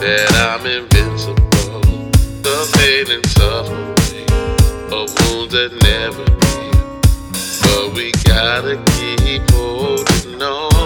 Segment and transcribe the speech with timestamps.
[0.00, 1.34] that I'm invincible.
[2.42, 4.30] The pain and suffering
[4.92, 7.00] of wounds that never heal.
[7.62, 10.77] But we gotta keep holding on.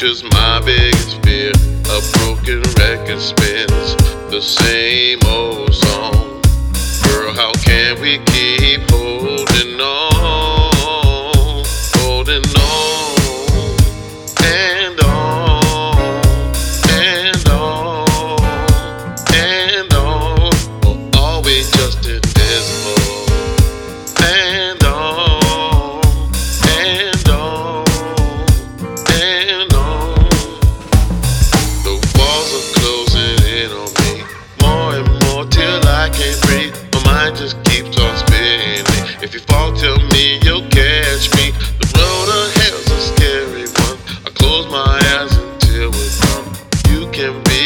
[0.00, 1.52] Future's my biggest fear.
[1.84, 3.96] A broken record spins
[4.30, 6.40] the same old song.
[7.04, 8.89] Girl, how can we keep
[39.50, 41.52] fall, tell me you'll catch me.
[41.80, 43.98] The road ahead's a scary one.
[44.26, 46.44] I close my eyes until it's on.
[46.90, 47.59] You can be.